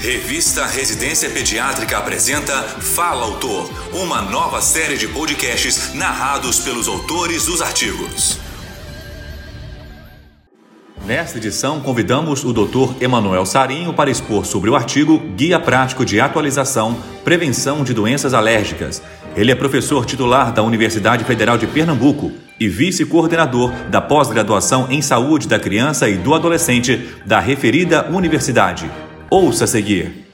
[0.00, 7.62] Revista Residência Pediátrica apresenta Fala Autor, uma nova série de podcasts narrados pelos autores dos
[7.62, 8.38] artigos.
[11.04, 13.02] Nesta edição, convidamos o Dr.
[13.02, 19.02] Emanuel Sarinho para expor sobre o artigo Guia Prático de Atualização Prevenção de Doenças Alérgicas.
[19.34, 25.48] Ele é professor titular da Universidade Federal de Pernambuco e vice-coordenador da pós-graduação em saúde
[25.48, 28.90] da criança e do adolescente da referida universidade.
[29.28, 30.24] Ouça a seguir.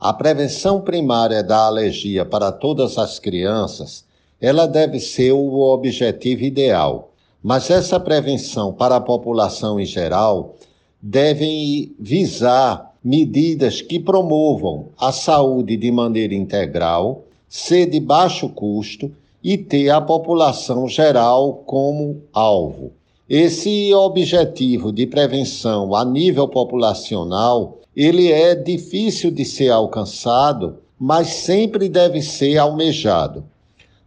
[0.00, 4.04] A prevenção primária da alergia para todas as crianças,
[4.40, 7.12] ela deve ser o objetivo ideal.
[7.40, 10.56] Mas essa prevenção para a população em geral
[11.00, 19.12] deve visar medidas que promovam a saúde de maneira integral, ser de baixo custo
[19.44, 22.90] e ter a população geral como alvo.
[23.28, 31.88] Esse objetivo de prevenção a nível populacional ele é difícil de ser alcançado, mas sempre
[31.88, 33.44] deve ser almejado.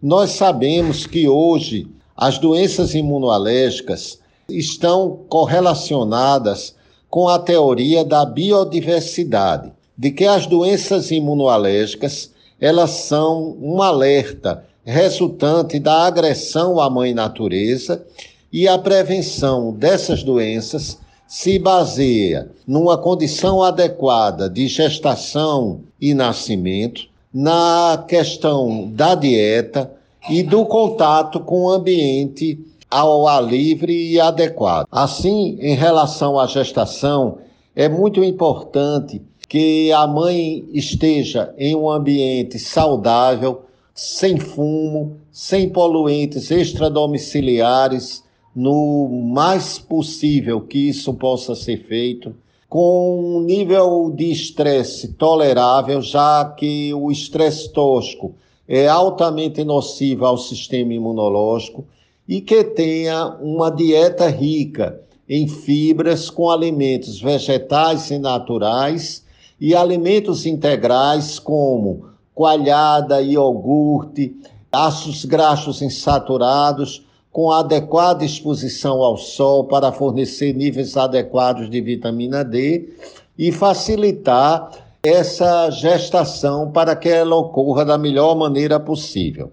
[0.01, 6.75] Nós sabemos que hoje as doenças imunoalérgicas estão correlacionadas
[7.09, 15.79] com a teoria da biodiversidade, de que as doenças imunoalérgicas elas são um alerta resultante
[15.79, 18.05] da agressão à mãe natureza
[18.51, 28.05] e a prevenção dessas doenças se baseia numa condição adequada de gestação e nascimento, na
[28.07, 29.91] questão da dieta
[30.29, 32.57] e do contato com o ambiente
[32.89, 34.87] ao ar livre e adequado.
[34.91, 37.39] Assim, em relação à gestação,
[37.75, 46.51] é muito importante que a mãe esteja em um ambiente saudável, sem fumo, sem poluentes
[46.51, 48.23] extradomiciliares,
[48.57, 52.35] no mais possível que isso possa ser feito,
[52.67, 58.33] com um nível de estresse tolerável, já que o estresse tóxico
[58.67, 61.85] é altamente nocivo ao sistema imunológico
[62.27, 69.23] e que tenha uma dieta rica em fibras com alimentos vegetais e naturais
[69.61, 74.35] e alimentos integrais como coalhada, iogurte,
[74.71, 77.05] ácidos graxos insaturados,
[77.37, 82.89] com adequada exposição ao sol para fornecer níveis adequados de vitamina D
[83.37, 84.71] e facilitar
[85.03, 89.51] essa gestação para que ela ocorra da melhor maneira possível.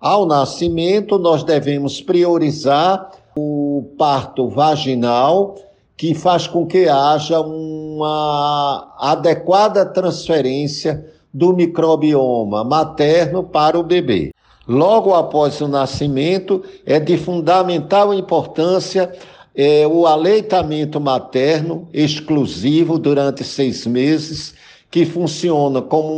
[0.00, 5.56] Ao nascimento, nós devemos priorizar o parto vaginal,
[5.96, 11.04] que faz com que haja uma adequada transferência
[11.34, 14.30] do microbioma materno para o bebê
[14.66, 19.12] logo após o nascimento, é de fundamental importância
[19.56, 24.54] é, o aleitamento materno exclusivo durante seis meses,
[24.90, 26.12] que funciona como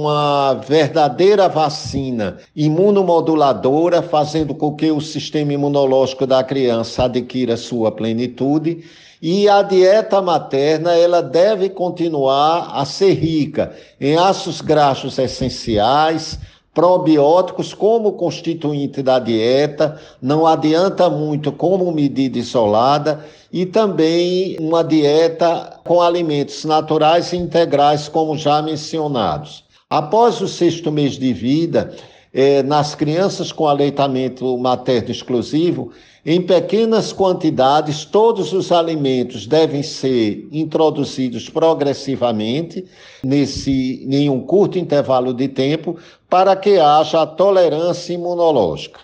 [0.00, 8.84] uma verdadeira vacina imunomoduladora, fazendo com que o sistema imunológico da criança adquira sua plenitude.
[9.20, 16.38] E a dieta materna ela deve continuar a ser rica em ácidos graxos essenciais,
[16.74, 25.78] probióticos como constituinte da dieta, não adianta muito como medida isolada, e também uma dieta
[25.84, 29.64] com alimentos naturais e integrais, como já mencionados.
[29.90, 31.94] Após o sexto mês de vida,
[32.32, 35.92] eh, nas crianças com aleitamento materno exclusivo,
[36.24, 42.86] em pequenas quantidades, todos os alimentos devem ser introduzidos progressivamente
[43.24, 45.96] nesse em um curto intervalo de tempo
[46.30, 49.00] para que haja tolerância imunológica.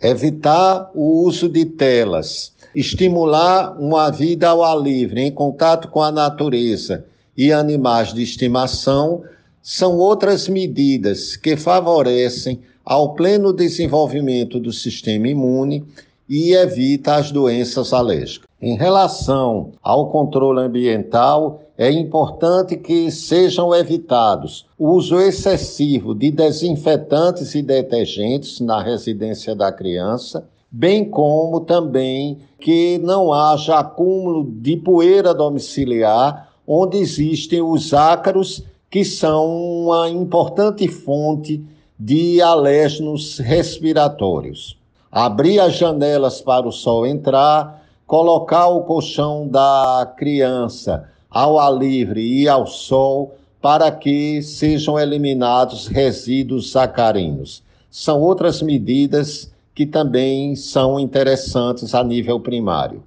[0.00, 6.10] Evitar o uso de telas, estimular uma vida ao ar livre, em contato com a
[6.10, 7.04] natureza
[7.36, 9.22] e animais de estimação,
[9.62, 15.84] são outras medidas que favorecem ao pleno desenvolvimento do sistema imune
[16.28, 18.48] e evita as doenças alérgicas.
[18.60, 27.54] Em relação ao controle ambiental, é importante que sejam evitados o uso excessivo de desinfetantes
[27.54, 35.34] e detergentes na residência da criança, bem como também que não haja acúmulo de poeira
[35.34, 39.46] domiciliar, onde existem os ácaros, que são
[39.84, 41.64] uma importante fonte
[42.04, 44.76] de alérgenos respiratórios
[45.12, 52.22] abrir as janelas para o sol entrar, colocar o colchão da criança ao ar livre
[52.22, 57.62] e ao sol para que sejam eliminados resíduos sacarinos.
[57.90, 63.02] São outras medidas que também são interessantes a nível primário.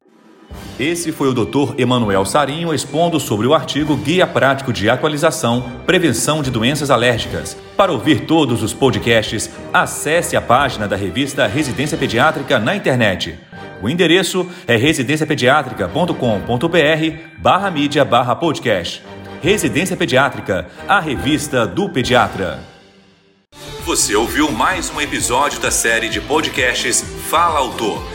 [0.79, 1.73] Esse foi o Dr.
[1.77, 7.55] Emanuel Sarinho expondo sobre o artigo Guia Prático de Atualização Prevenção de Doenças Alérgicas.
[7.77, 13.39] Para ouvir todos os podcasts, acesse a página da revista Residência Pediátrica na internet.
[13.81, 19.01] O endereço é residenciapediatrica.com.br barra mídia barra podcast.
[19.41, 22.59] Residência Pediátrica, a revista do pediatra.
[23.85, 28.14] Você ouviu mais um episódio da série de podcasts Fala Autor